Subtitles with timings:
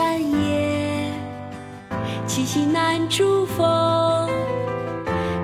[0.00, 1.12] 山野，
[2.26, 4.30] 七夕难逐风。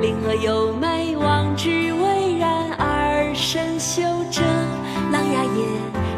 [0.01, 4.01] 林壑有美，望之蔚然，而深修
[4.31, 4.41] 者，
[5.13, 5.67] 琅琊也。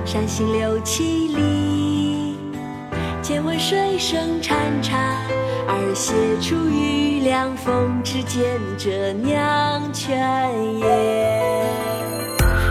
[0.04, 2.36] 山行六七里，
[3.20, 4.94] 借问水声潺潺，
[5.66, 10.16] 而写出于凉风之间者，酿泉
[10.78, 11.66] 也。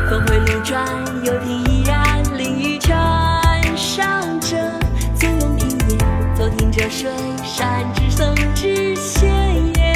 [0.10, 0.88] 峰回路转，
[1.26, 2.96] 又听依然，林雨泉
[3.76, 4.56] 上者。
[6.48, 6.50] 也。
[6.50, 7.12] 坐听这水，
[7.44, 9.30] 山之僧之仙
[9.76, 9.94] 也。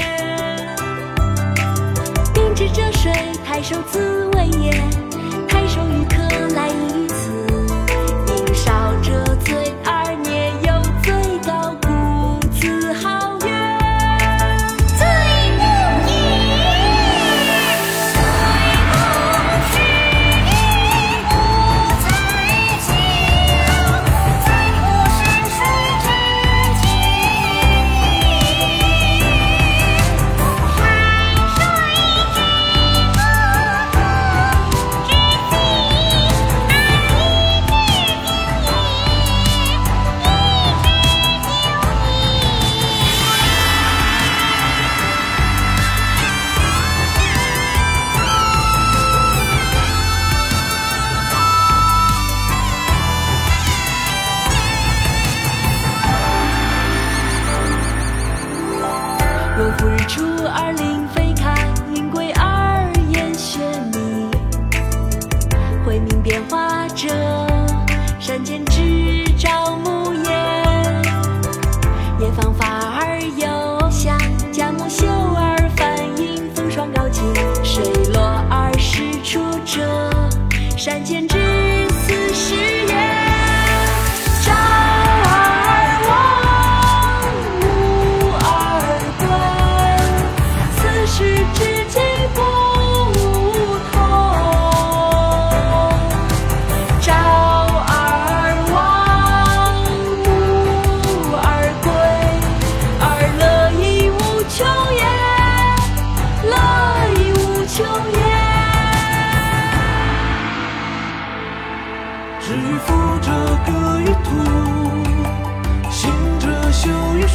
[2.33, 3.09] 并知这水，
[3.45, 4.71] 太守自为也。
[5.47, 5.79] 太守
[67.01, 67.40] just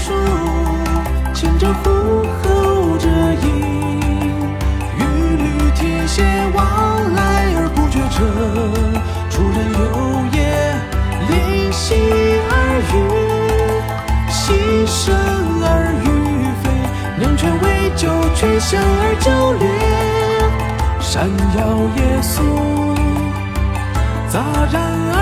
[0.02, 0.12] 树，
[1.34, 1.90] 前者呼，
[2.42, 3.08] 后者
[3.42, 3.44] 迎。
[4.96, 5.00] 与
[5.36, 6.22] 履天蝎
[6.54, 6.58] 往
[7.14, 7.20] 来
[7.56, 8.18] 而不绝者，
[9.30, 9.80] 出人游
[10.32, 10.38] 也。
[11.28, 11.32] 临
[11.72, 11.84] 溪
[12.50, 12.52] 而
[12.92, 12.94] 愈，
[14.30, 14.36] 牺
[14.86, 14.94] 牲
[15.62, 15.66] 而
[16.04, 16.06] 愈
[16.62, 16.64] 非。
[17.18, 17.64] 两全为
[17.96, 18.02] 酒，
[18.34, 19.26] 却香而久
[19.60, 19.64] 劣。
[21.00, 21.60] 山摇
[21.96, 22.34] 夜宿。
[24.28, 24.34] 杂
[24.70, 24.76] 然
[25.14, 25.15] 而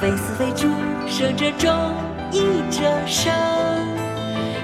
[0.00, 0.68] 非死非猪，
[1.06, 1.70] 生者终，
[2.30, 3.32] 义者生。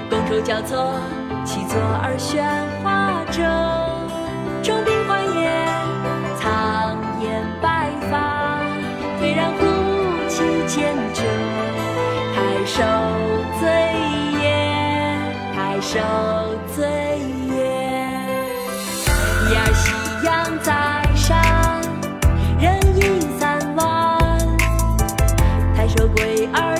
[0.09, 0.99] 觥筹交错，
[1.43, 2.43] 其左而喧
[2.83, 3.41] 哗者，
[4.63, 5.51] 众兵欢也。
[6.37, 8.59] 苍颜白发，
[9.19, 9.59] 颓然乎
[10.29, 11.21] 其间者，
[12.35, 12.75] 太守
[13.59, 13.63] 醉
[14.41, 14.43] 也，
[15.55, 15.99] 太守
[16.75, 17.34] 醉
[26.17, 26.74] 为儿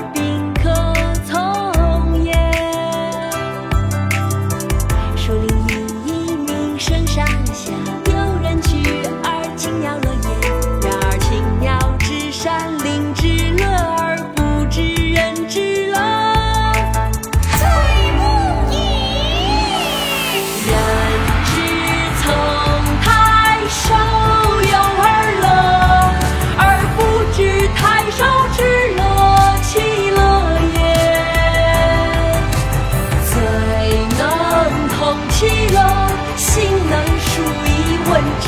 [38.35, 38.47] 以文者，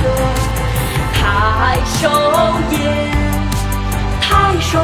[1.13, 2.01] 太守
[2.71, 2.75] 也。
[4.19, 4.79] 太守